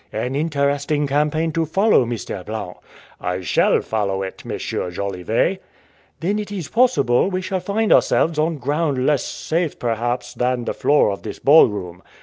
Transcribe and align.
"An 0.11 0.33
interesting 0.33 1.05
campaign 1.05 1.51
to 1.51 1.63
follow, 1.63 2.05
Mr. 2.07 2.43
Blount." 2.43 2.77
"I 3.19 3.41
shall 3.41 3.81
follow 3.81 4.23
it, 4.23 4.41
M. 4.43 4.57
Jolivet!" 4.57 5.61
"Then 6.21 6.39
it 6.39 6.51
is 6.51 6.69
possible 6.69 7.25
that 7.25 7.29
we 7.33 7.41
shall 7.43 7.59
find 7.59 7.93
ourselves 7.93 8.39
on 8.39 8.57
ground 8.57 9.05
less 9.05 9.23
safe, 9.23 9.77
perhaps, 9.77 10.33
than 10.33 10.65
the 10.65 10.73
floor 10.73 11.11
of 11.11 11.21
this 11.21 11.37
ball 11.37 11.67
room." 11.67 12.01